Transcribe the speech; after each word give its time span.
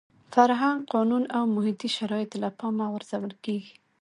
فرهنګ، 0.33 0.79
قانون 0.93 1.23
او 1.37 1.43
محیطي 1.55 1.89
شرایط 1.97 2.31
له 2.41 2.49
پامه 2.59 2.85
غورځول 2.91 3.33
کېږي. 3.45 3.73